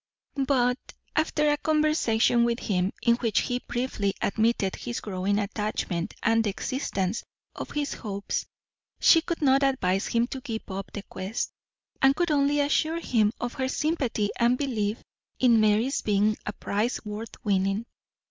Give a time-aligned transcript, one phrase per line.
[0.47, 0.79] But
[1.15, 6.49] after a conversation with him, in which he briefly admitted his growing attachment and the
[6.49, 7.23] existence
[7.55, 8.47] of his hopes,
[8.99, 11.51] she could not advise him to give up the quest,
[12.01, 15.03] and could only assure him of her sympathy and belief
[15.37, 17.85] in Mary's being a prize worth winning.